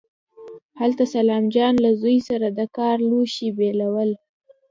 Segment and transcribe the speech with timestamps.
[0.79, 4.11] هلته سلام جان له زوی سره د کار لوښي بېلول.